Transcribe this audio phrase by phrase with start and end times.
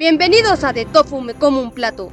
[0.00, 2.12] Bienvenidos a De Tofu Me Como un Plato.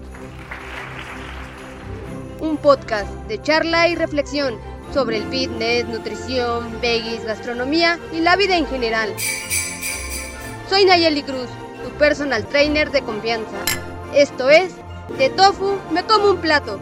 [2.40, 4.58] Un podcast de charla y reflexión
[4.92, 9.14] sobre el fitness, nutrición, veggies, gastronomía y la vida en general.
[10.68, 11.48] Soy Nayeli Cruz,
[11.84, 13.64] tu personal trainer de confianza.
[14.16, 14.74] Esto es
[15.20, 16.80] De Tofu Me Como un Plato.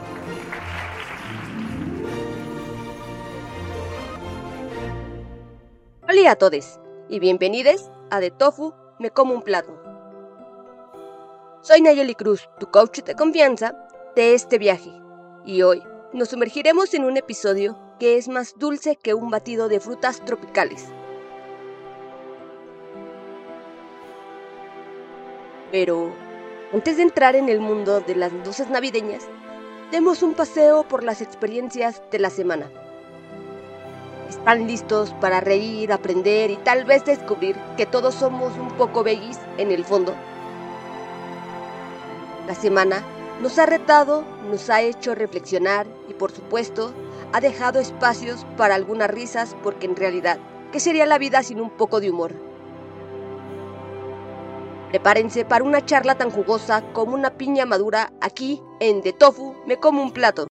[6.08, 6.80] Hola a todos
[7.10, 9.83] y bienvenidos a De Tofu Me Como un Plato.
[11.66, 13.74] Soy Nayeli Cruz, tu coach de confianza
[14.18, 14.92] de este viaje,
[15.46, 15.82] y hoy
[16.12, 20.84] nos sumergiremos en un episodio que es más dulce que un batido de frutas tropicales.
[25.72, 26.12] Pero
[26.74, 29.24] antes de entrar en el mundo de las luces navideñas,
[29.90, 32.70] demos un paseo por las experiencias de la semana.
[34.28, 39.40] ¿Están listos para reír, aprender y tal vez descubrir que todos somos un poco veggies
[39.58, 40.14] en el fondo?
[42.48, 43.04] La semana
[43.42, 46.94] nos ha retado, nos ha hecho reflexionar y por supuesto
[47.32, 50.40] ha dejado espacios para algunas risas porque en realidad,
[50.72, 52.34] ¿qué sería la vida sin un poco de humor?
[54.90, 59.78] Prepárense para una charla tan jugosa como una piña madura aquí en De Tofu Me
[59.78, 60.48] Como un Plato.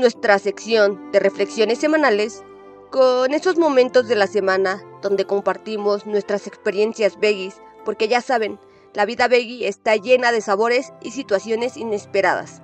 [0.00, 2.42] Nuestra sección de reflexiones semanales
[2.90, 8.58] con esos momentos de la semana donde compartimos nuestras experiencias veggies, porque ya saben,
[8.94, 12.62] la vida veggie está llena de sabores y situaciones inesperadas.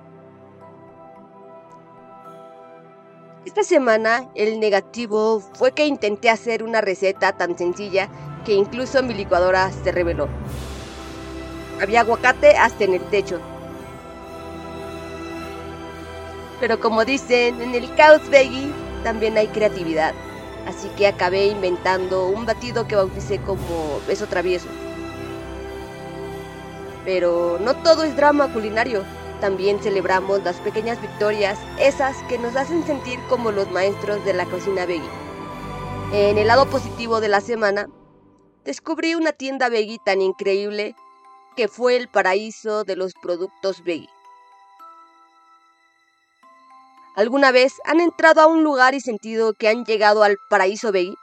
[3.45, 8.09] Esta semana el negativo fue que intenté hacer una receta tan sencilla
[8.45, 10.27] que incluso mi licuadora se reveló.
[11.81, 13.39] Había aguacate hasta en el techo,
[16.59, 18.71] pero como dicen, en el caos veggie
[19.03, 20.13] también hay creatividad.
[20.65, 24.67] Así que acabé inventando un batido que bauticé como beso travieso.
[27.05, 29.03] Pero no todo es drama culinario.
[29.39, 34.45] También celebramos las pequeñas victorias, esas que nos hacen sentir como los maestros de la
[34.45, 35.07] cocina veggie.
[36.11, 37.87] En el lado positivo de la semana,
[38.65, 40.95] descubrí una tienda veggie tan increíble
[41.55, 44.09] que fue el paraíso de los productos veggie.
[47.17, 51.15] ¿Alguna vez han entrado a un lugar y sentido que han llegado al paraíso veggie?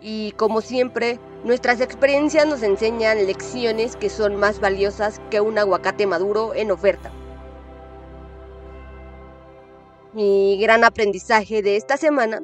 [0.00, 6.08] Y como siempre, nuestras experiencias nos enseñan lecciones que son más valiosas que un aguacate
[6.08, 7.12] maduro en oferta.
[10.14, 12.40] Mi gran aprendizaje de esta semana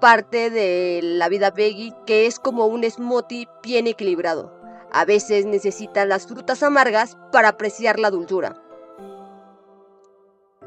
[0.00, 4.63] parte de la vida veggie que es como un smoothie bien equilibrado.
[4.96, 8.62] A veces necesitan las frutas amargas para apreciar la dulzura.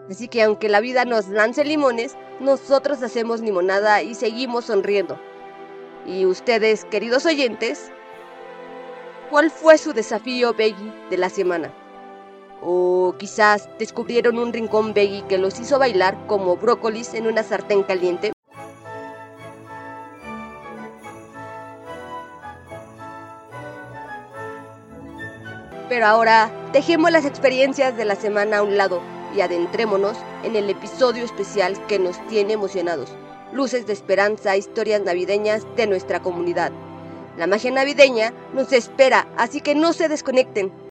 [0.10, 5.18] Así que aunque la vida nos lance limones, nosotros hacemos limonada y seguimos sonriendo.
[6.06, 7.90] Y ustedes, queridos oyentes,
[9.30, 11.74] ¿cuál fue su desafío veggie de la semana?
[12.62, 17.82] O quizás descubrieron un rincón veggie que los hizo bailar como brócolis en una sartén
[17.82, 18.34] caliente.
[25.97, 29.02] Pero ahora dejemos las experiencias de la semana a un lado
[29.35, 33.09] y adentrémonos en el episodio especial que nos tiene emocionados.
[33.52, 36.72] Luces de esperanza, historias navideñas de nuestra comunidad.
[37.36, 40.87] La magia navideña nos espera, así que no se desconecten.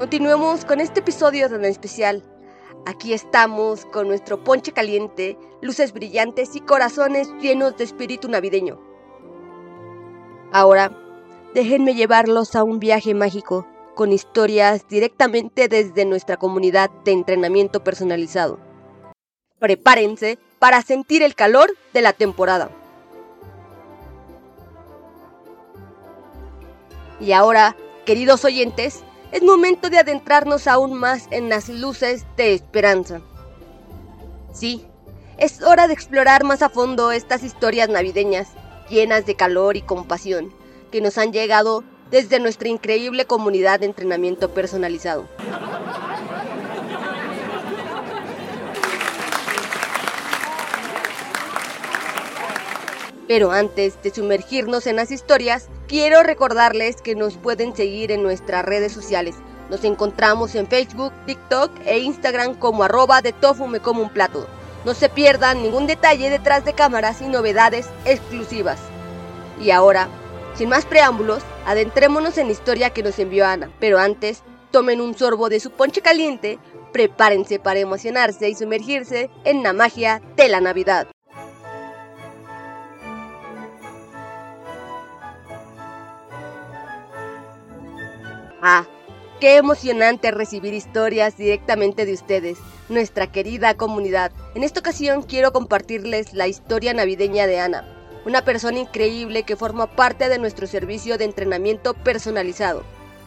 [0.00, 2.24] Continuemos con este episodio tan especial.
[2.86, 8.80] Aquí estamos con nuestro ponche caliente, luces brillantes y corazones llenos de espíritu navideño.
[10.52, 10.90] Ahora,
[11.52, 18.58] déjenme llevarlos a un viaje mágico con historias directamente desde nuestra comunidad de entrenamiento personalizado.
[19.58, 22.70] Prepárense para sentir el calor de la temporada.
[27.20, 27.76] Y ahora,
[28.06, 33.20] queridos oyentes, es momento de adentrarnos aún más en las luces de esperanza.
[34.52, 34.84] Sí,
[35.38, 38.48] es hora de explorar más a fondo estas historias navideñas,
[38.88, 40.52] llenas de calor y compasión,
[40.90, 45.28] que nos han llegado desde nuestra increíble comunidad de entrenamiento personalizado.
[53.30, 58.64] Pero antes de sumergirnos en las historias, quiero recordarles que nos pueden seguir en nuestras
[58.64, 59.36] redes sociales.
[59.70, 64.48] Nos encontramos en Facebook, TikTok e Instagram como arroba de tofu como un plato.
[64.84, 68.80] No se pierdan ningún detalle detrás de cámaras y novedades exclusivas.
[69.60, 70.08] Y ahora,
[70.56, 73.70] sin más preámbulos, adentrémonos en la historia que nos envió Ana.
[73.78, 74.42] Pero antes,
[74.72, 76.58] tomen un sorbo de su ponche caliente,
[76.92, 81.06] prepárense para emocionarse y sumergirse en la magia de la Navidad.
[88.62, 88.86] Ah,
[89.40, 92.58] qué emocionante recibir historias directamente de ustedes,
[92.90, 94.32] nuestra querida comunidad.
[94.54, 97.86] En esta ocasión quiero compartirles la historia navideña de Ana,
[98.26, 102.84] una persona increíble que forma parte de nuestro servicio de entrenamiento personalizado.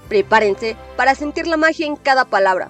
[0.08, 2.70] Prepárense para sentir la magia en cada palabra.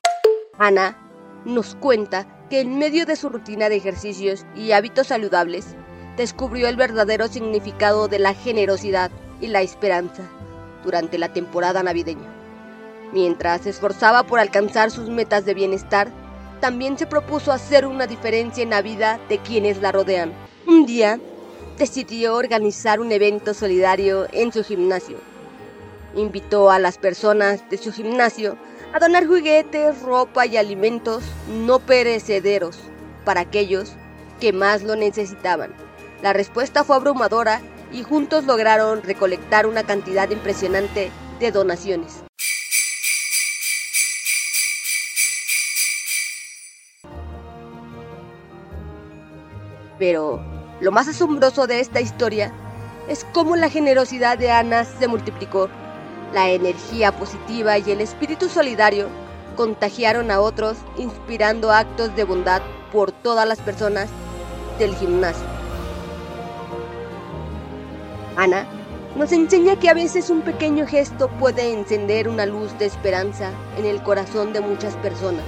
[0.58, 0.98] Ana
[1.44, 5.76] nos cuenta que en medio de su rutina de ejercicios y hábitos saludables,
[6.16, 9.12] descubrió el verdadero significado de la generosidad
[9.42, 10.24] y la esperanza
[10.86, 12.33] durante la temporada navideña.
[13.14, 16.12] Mientras se esforzaba por alcanzar sus metas de bienestar,
[16.60, 20.34] también se propuso hacer una diferencia en la vida de quienes la rodean.
[20.66, 21.20] Un día,
[21.78, 25.18] decidió organizar un evento solidario en su gimnasio.
[26.16, 28.58] Invitó a las personas de su gimnasio
[28.94, 32.80] a donar juguetes, ropa y alimentos no perecederos
[33.26, 33.94] para aquellos
[34.40, 35.72] que más lo necesitaban.
[36.24, 37.62] La respuesta fue abrumadora
[37.92, 42.24] y juntos lograron recolectar una cantidad impresionante de donaciones.
[50.00, 50.42] Pero
[50.80, 52.52] lo más asombroso de esta historia
[53.08, 55.70] es cómo la generosidad de Ana se multiplicó.
[56.34, 59.08] La energía positiva y el espíritu solidario
[59.56, 62.62] contagiaron a otros, inspirando actos de bondad
[62.92, 64.10] por todas las personas
[64.80, 65.46] del gimnasio.
[68.36, 68.66] Ana
[69.16, 73.86] nos enseña que a veces un pequeño gesto puede encender una luz de esperanza en
[73.86, 75.46] el corazón de muchas personas.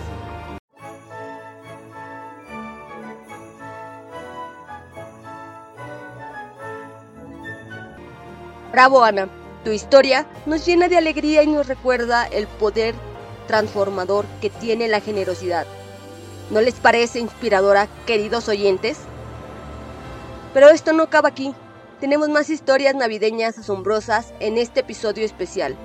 [8.76, 9.30] Bravo Ana,
[9.64, 12.94] tu historia nos llena de alegría y nos recuerda el poder
[13.48, 15.66] transformador que tiene la generosidad.
[16.50, 18.98] ¿No les parece inspiradora, queridos oyentes?
[20.54, 21.56] Pero esto no acaba aquí.
[22.02, 25.78] Tenemos más historias navideñas asombrosas en este episodio especial.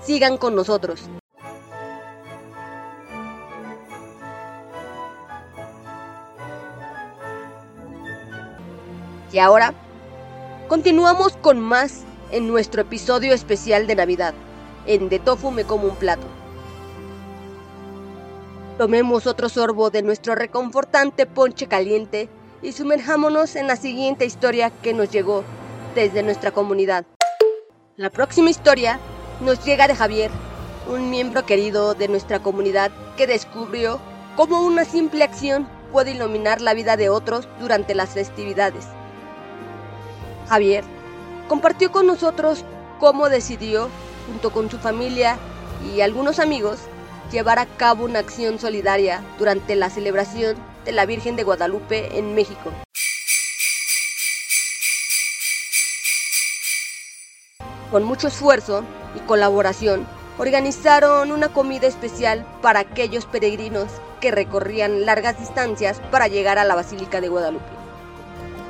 [0.00, 1.10] Sigan con nosotros.
[9.32, 9.74] Y ahora,
[10.68, 14.34] continuamos con más en nuestro episodio especial de Navidad,
[14.86, 16.26] en De Tofu me como un plato.
[18.76, 22.28] Tomemos otro sorbo de nuestro reconfortante ponche caliente
[22.62, 25.42] y sumerjámonos en la siguiente historia que nos llegó
[25.94, 27.04] desde nuestra comunidad.
[27.96, 29.00] La próxima historia
[29.40, 30.30] nos llega de Javier,
[30.88, 34.00] un miembro querido de nuestra comunidad que descubrió
[34.36, 38.86] cómo una simple acción puede iluminar la vida de otros durante las festividades.
[40.48, 40.84] Javier
[41.48, 42.64] compartió con nosotros
[43.00, 43.88] cómo decidió,
[44.28, 45.38] junto con su familia
[45.92, 46.78] y algunos amigos,
[47.32, 52.34] llevar a cabo una acción solidaria durante la celebración de la Virgen de Guadalupe en
[52.34, 52.72] México.
[57.90, 58.84] Con mucho esfuerzo
[59.16, 63.88] y colaboración, organizaron una comida especial para aquellos peregrinos
[64.20, 67.77] que recorrían largas distancias para llegar a la Basílica de Guadalupe.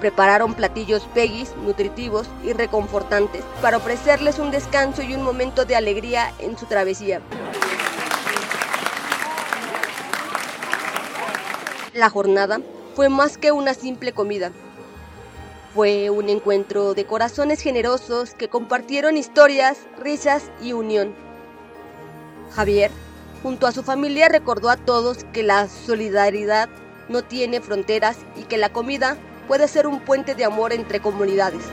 [0.00, 6.32] Prepararon platillos veggies, nutritivos y reconfortantes para ofrecerles un descanso y un momento de alegría
[6.38, 7.20] en su travesía.
[11.94, 12.60] La jornada
[12.94, 14.52] fue más que una simple comida.
[15.74, 21.14] Fue un encuentro de corazones generosos que compartieron historias, risas y unión.
[22.54, 22.92] Javier,
[23.42, 26.68] junto a su familia, recordó a todos que la solidaridad
[27.08, 29.16] no tiene fronteras y que la comida
[29.48, 31.64] puede ser un puente de amor entre comunidades.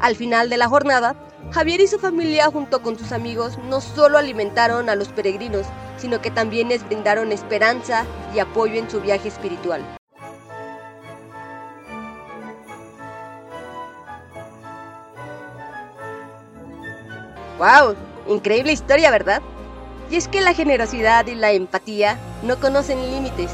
[0.00, 1.16] Al final de la jornada,
[1.50, 6.20] Javier y su familia junto con sus amigos no solo alimentaron a los peregrinos, sino
[6.20, 9.82] que también les brindaron esperanza y apoyo en su viaje espiritual.
[17.58, 17.96] ¡Wow!
[18.28, 19.42] Increíble historia, ¿verdad?
[20.10, 23.50] Y es que la generosidad y la empatía no conocen límites.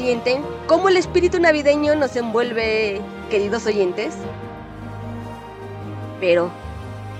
[0.00, 4.14] ¿Sienten cómo el espíritu navideño nos envuelve, queridos oyentes?
[6.20, 6.50] Pero,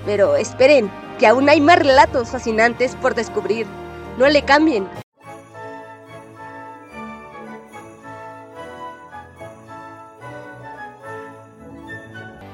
[0.03, 3.67] pero esperen, que aún hay más relatos fascinantes por descubrir.
[4.17, 4.87] No le cambien.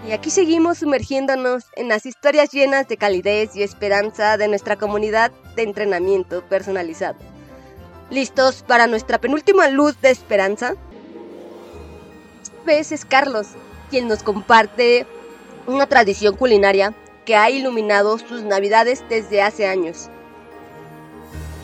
[0.06, 5.32] Y aquí seguimos sumergiéndonos en las historias llenas de calidez y esperanza de nuestra comunidad
[5.56, 7.37] de entrenamiento personalizado.
[8.10, 10.76] ¿Listos para nuestra penúltima luz de esperanza?
[12.66, 13.48] Vez es Carlos,
[13.90, 15.06] quien nos comparte
[15.66, 16.94] una tradición culinaria
[17.26, 20.10] que ha iluminado sus navidades desde hace años.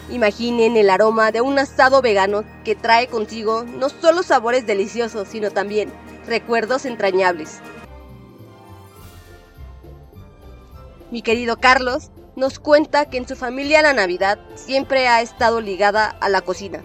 [0.09, 5.49] Imaginen el aroma de un asado vegano que trae consigo no solo sabores deliciosos, sino
[5.49, 5.93] también
[6.27, 7.61] recuerdos entrañables.
[11.09, 16.15] Mi querido Carlos nos cuenta que en su familia la Navidad siempre ha estado ligada
[16.19, 16.81] a la cocina.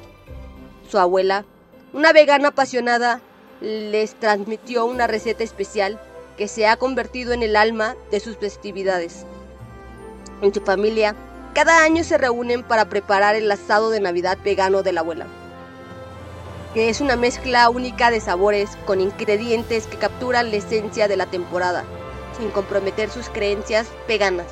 [0.88, 1.45] Su abuela,
[1.93, 3.21] una vegana apasionada,
[3.61, 6.00] les transmitió una receta especial
[6.37, 9.25] que se ha convertido en el alma de sus festividades.
[10.43, 11.17] En su familia,
[11.55, 15.26] cada año se reúnen para preparar el asado de Navidad vegano de la abuela,
[16.75, 21.26] que es una mezcla única de sabores con ingredientes que capturan la esencia de la
[21.26, 21.85] temporada
[22.38, 24.47] sin comprometer sus creencias veganas.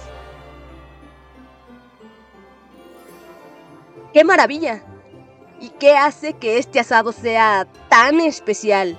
[4.13, 4.83] ¡Qué maravilla!
[5.61, 8.99] ¿Y qué hace que este asado sea tan especial?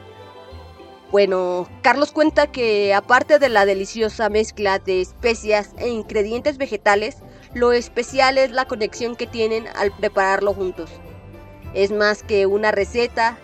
[1.12, 7.18] Bueno, Carlos cuenta que aparte de la deliciosa mezcla de especias e ingredientes vegetales,
[7.54, 10.90] lo especial es la conexión que tienen al prepararlo juntos.
[11.74, 13.38] Es más que una receta,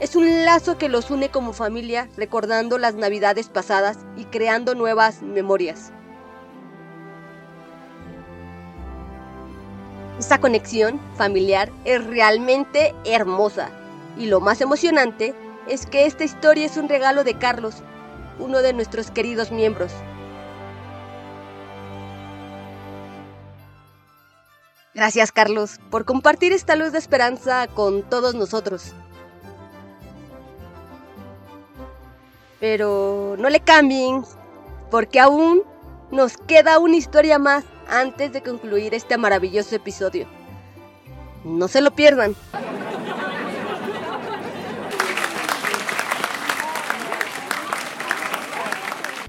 [0.00, 5.20] es un lazo que los une como familia, recordando las navidades pasadas y creando nuevas
[5.20, 5.92] memorias.
[10.20, 13.70] Esta conexión familiar es realmente hermosa
[14.18, 15.34] y lo más emocionante
[15.66, 17.76] es que esta historia es un regalo de Carlos,
[18.38, 19.90] uno de nuestros queridos miembros.
[24.92, 28.92] Gracias Carlos por compartir esta luz de esperanza con todos nosotros.
[32.60, 34.22] Pero no le cambien,
[34.90, 35.62] porque aún
[36.10, 40.26] nos queda una historia más antes de concluir este maravilloso episodio.
[41.44, 42.34] No se lo pierdan.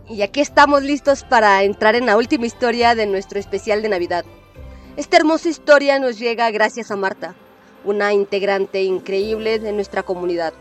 [0.10, 4.26] Y aquí estamos listos para entrar en la última historia de nuestro especial de Navidad.
[4.98, 7.34] Esta hermosa historia nos llega gracias a Marta,
[7.86, 10.54] una integrante increíble de nuestra comunidad.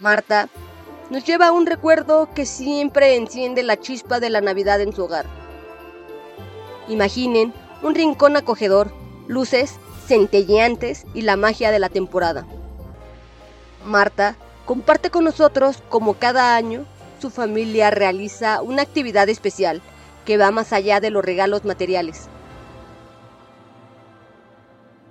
[0.00, 0.48] Marta
[1.10, 5.04] nos lleva a un recuerdo que siempre enciende la chispa de la Navidad en su
[5.04, 5.43] hogar.
[6.88, 8.92] Imaginen un rincón acogedor,
[9.26, 12.46] luces centelleantes y la magia de la temporada.
[13.84, 14.36] Marta
[14.66, 16.84] comparte con nosotros como cada año
[17.20, 19.80] su familia realiza una actividad especial
[20.24, 22.28] que va más allá de los regalos materiales.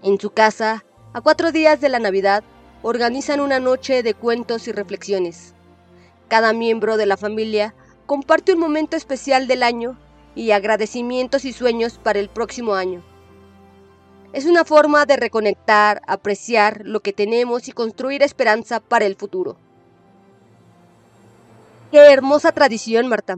[0.03, 2.43] En su casa, a cuatro días de la Navidad,
[2.81, 5.53] organizan una noche de cuentos y reflexiones.
[6.27, 7.73] Cada miembro de la familia
[8.05, 9.97] comparte un momento especial del año
[10.35, 13.03] y agradecimientos y sueños para el próximo año.
[14.33, 19.57] Es una forma de reconectar, apreciar lo que tenemos y construir esperanza para el futuro.
[21.91, 23.37] Qué hermosa tradición, Marta.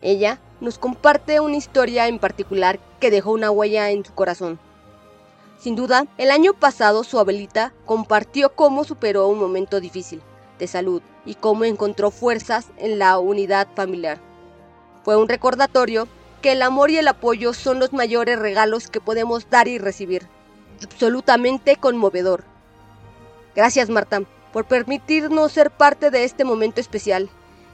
[0.00, 4.58] Ella nos comparte una historia en particular que dejó una huella en su corazón.
[5.60, 10.20] Sin duda, el año pasado su abuelita compartió cómo superó un momento difícil
[10.58, 14.18] de salud y cómo encontró fuerzas en la unidad familiar.
[15.04, 16.08] Fue un recordatorio
[16.42, 20.28] que el amor y el apoyo son los mayores regalos que podemos dar y recibir.
[20.84, 22.44] Absolutamente conmovedor.
[23.54, 24.22] Gracias Marta
[24.52, 27.30] por permitirnos ser parte de este momento especial.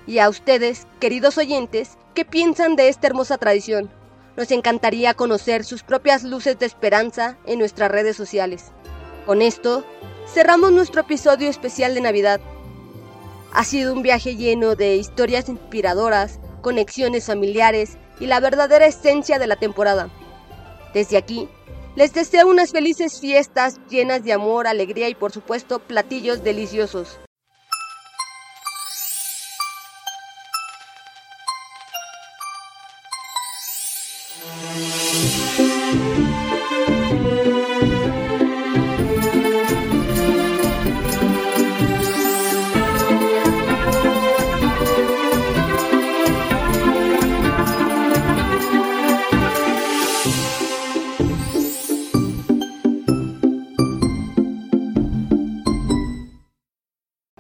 [0.07, 3.91] Y a ustedes, queridos oyentes, ¿qué piensan de esta hermosa tradición?
[4.37, 8.67] Nos encantaría conocer sus propias luces de esperanza en nuestras redes sociales.
[9.27, 9.85] Con esto,
[10.33, 12.41] cerramos nuestro episodio especial de Navidad.
[13.53, 19.47] Ha sido un viaje lleno de historias inspiradoras, conexiones familiares y la verdadera esencia de
[19.47, 20.09] la temporada.
[20.95, 21.49] Desde aquí,
[21.97, 27.19] les deseo unas felices fiestas llenas de amor, alegría y por supuesto platillos deliciosos.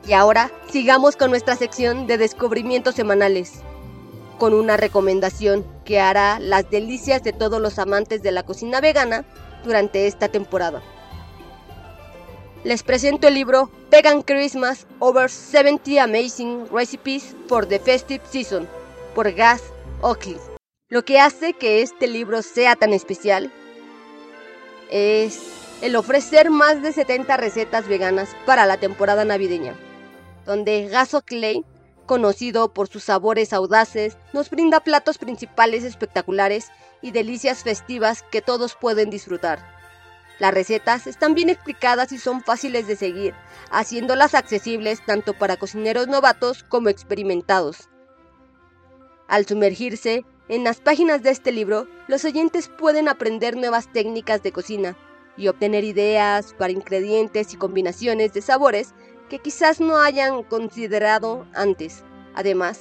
[0.08, 3.60] Y ahora sigamos con nuestra sección de descubrimientos semanales,
[4.38, 9.26] con una recomendación que hará las delicias de todos los amantes de la cocina vegana
[9.64, 10.82] durante esta temporada.
[12.64, 18.66] Les presento el libro Vegan Christmas Over 70 Amazing Recipes for the Festive Season
[19.14, 19.62] por Gas
[20.00, 20.38] Oakley.
[20.88, 23.52] Lo que hace que este libro sea tan especial
[24.90, 25.38] es
[25.82, 29.76] el ofrecer más de 70 recetas veganas para la temporada navideña,
[30.48, 31.62] donde Gas Oakley
[32.06, 38.74] conocido por sus sabores audaces, nos brinda platos principales espectaculares y delicias festivas que todos
[38.74, 39.64] pueden disfrutar.
[40.38, 43.34] Las recetas están bien explicadas y son fáciles de seguir,
[43.70, 47.90] haciéndolas accesibles tanto para cocineros novatos como experimentados.
[49.28, 54.52] Al sumergirse en las páginas de este libro, los oyentes pueden aprender nuevas técnicas de
[54.52, 54.96] cocina
[55.36, 58.94] y obtener ideas para ingredientes y combinaciones de sabores
[59.28, 62.02] que quizás no hayan considerado antes.
[62.34, 62.80] Además,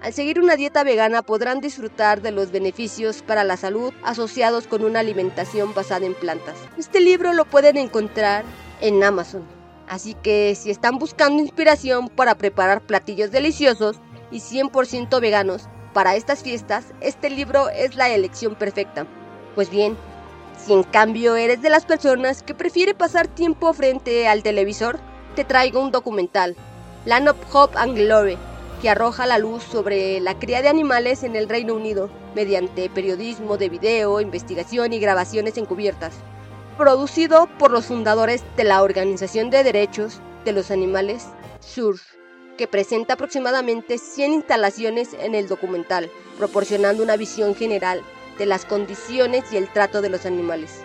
[0.00, 4.84] al seguir una dieta vegana podrán disfrutar de los beneficios para la salud asociados con
[4.84, 6.56] una alimentación basada en plantas.
[6.76, 8.44] Este libro lo pueden encontrar
[8.80, 9.46] en Amazon.
[9.88, 16.42] Así que si están buscando inspiración para preparar platillos deliciosos y 100% veganos para estas
[16.42, 19.06] fiestas, este libro es la elección perfecta.
[19.54, 19.96] Pues bien,
[20.56, 24.98] si en cambio eres de las personas que prefiere pasar tiempo frente al televisor,
[25.34, 26.56] te traigo un documental,
[27.06, 28.36] Land of Hope and Glory,
[28.80, 33.56] que arroja la luz sobre la cría de animales en el Reino Unido mediante periodismo
[33.56, 36.14] de video, investigación y grabaciones encubiertas.
[36.76, 41.26] Producido por los fundadores de la Organización de Derechos de los Animales,
[41.60, 42.00] SUR,
[42.58, 48.02] que presenta aproximadamente 100 instalaciones en el documental, proporcionando una visión general
[48.38, 50.82] de las condiciones y el trato de los animales.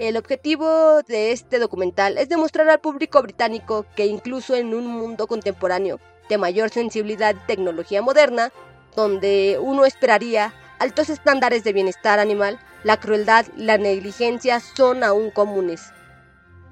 [0.00, 5.26] El objetivo de este documental es demostrar al público británico que incluso en un mundo
[5.26, 8.50] contemporáneo de mayor sensibilidad y tecnología moderna,
[8.96, 15.30] donde uno esperaría altos estándares de bienestar animal, la crueldad y la negligencia son aún
[15.30, 15.82] comunes.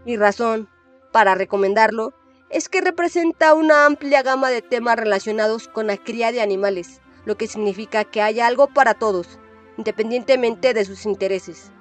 [0.07, 0.67] Mi razón
[1.13, 2.15] para recomendarlo
[2.49, 7.37] es que representa una amplia gama de temas relacionados con la cría de animales, lo
[7.37, 9.39] que significa que hay algo para todos,
[9.77, 11.73] independientemente de sus intereses.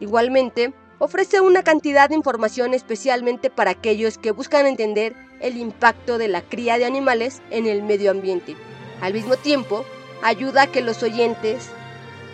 [0.00, 6.28] Igualmente, ofrece una cantidad de información especialmente para aquellos que buscan entender el impacto de
[6.28, 8.56] la cría de animales en el medio ambiente.
[9.00, 9.84] Al mismo tiempo,
[10.22, 11.68] ayuda a que los oyentes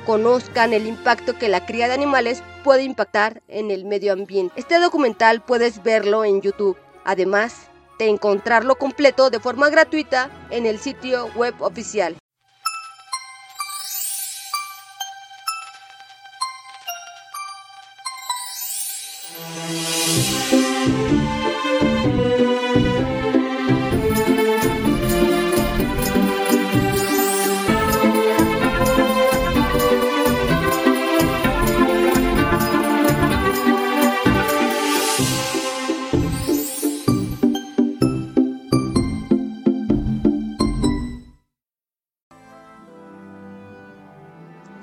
[0.06, 4.54] conozcan el impacto que la cría de animales puede impactar en el medio ambiente.
[4.56, 7.68] Este documental puedes verlo en YouTube, además
[7.98, 12.19] de encontrarlo completo de forma gratuita en el sitio web oficial.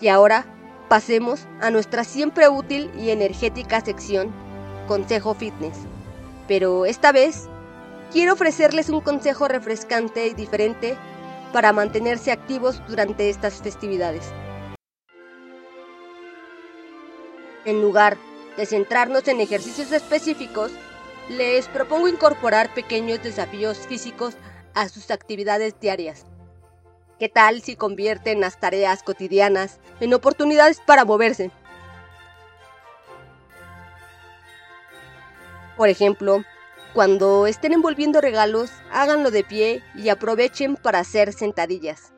[0.07, 0.45] Y ahora
[0.87, 4.31] pasemos a nuestra siempre útil y energética sección,
[4.87, 5.79] Consejo Fitness.
[6.47, 7.49] Pero esta vez
[8.13, 10.95] quiero ofrecerles un consejo refrescante y diferente
[11.51, 14.23] para mantenerse activos durante estas festividades.
[17.65, 18.15] En lugar
[18.55, 20.71] de centrarnos en ejercicios específicos,
[21.27, 24.35] les propongo incorporar pequeños desafíos físicos
[24.73, 26.25] a sus actividades diarias.
[27.19, 31.49] ¿Qué tal si convierten las tareas cotidianas en oportunidades para moverse?
[35.75, 36.43] Por ejemplo,
[36.93, 42.13] cuando estén envolviendo regalos, háganlo de pie y aprovechen para hacer sentadillas.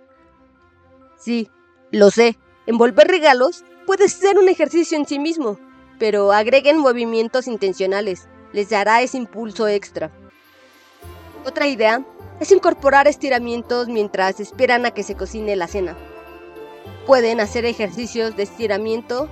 [1.17, 1.49] Sí,
[1.91, 5.57] lo sé, envolver regalos puede ser un ejercicio en sí mismo,
[5.97, 10.11] pero agreguen movimientos intencionales, les dará ese impulso extra.
[11.45, 12.05] Otra idea
[12.39, 15.97] es incorporar estiramientos mientras esperan a que se cocine la cena.
[17.05, 19.29] Pueden hacer ejercicios de estiramiento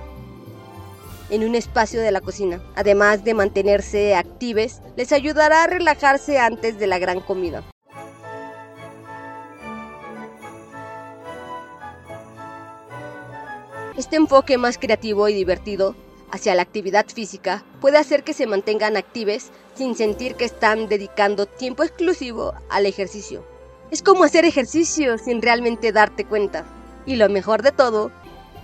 [1.30, 2.62] en un espacio de la cocina.
[2.74, 7.62] Además de mantenerse actives, les ayudará a relajarse antes de la gran comida.
[13.96, 15.96] Este enfoque más creativo y divertido
[16.30, 21.46] hacia la actividad física puede hacer que se mantengan actives sin sentir que están dedicando
[21.46, 23.44] tiempo exclusivo al ejercicio.
[23.92, 26.66] Es como hacer ejercicio sin realmente darte cuenta.
[27.06, 28.10] Y lo mejor de todo,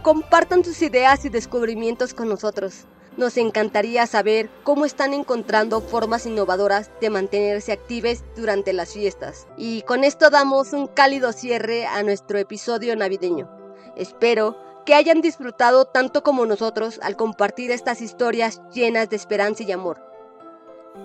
[0.03, 2.85] compartan sus ideas y descubrimientos con nosotros.
[3.17, 9.47] nos encantaría saber cómo están encontrando formas innovadoras de mantenerse actives durante las fiestas.
[9.57, 13.49] Y con esto damos un cálido cierre a nuestro episodio navideño.
[13.97, 19.71] Espero que hayan disfrutado tanto como nosotros al compartir estas historias llenas de esperanza y
[19.71, 20.14] amor.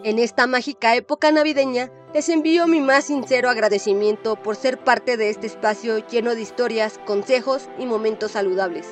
[0.04, 5.30] En esta mágica época navideña, les envío mi más sincero agradecimiento por ser parte de
[5.30, 8.86] este espacio lleno de historias, consejos y momentos saludables.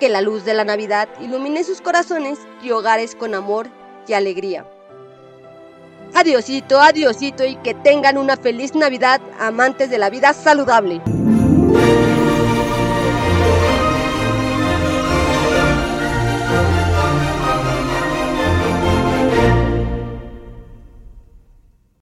[0.00, 3.68] Que la luz de la Navidad ilumine sus corazones y hogares con amor
[4.08, 4.66] y alegría.
[6.14, 11.02] Adiosito, adiosito y que tengan una feliz Navidad, amantes de la vida saludable.